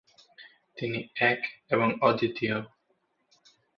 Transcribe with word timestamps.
তিনি 0.77 0.99
"এক 1.21 1.39
এবং 1.69 1.87
অদ্বিতীয়"। 2.01 2.55